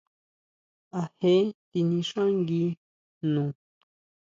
¿A 1.01 1.01
jee 1.19 1.45
tinixángui 1.71 2.65
jno? 3.23 3.45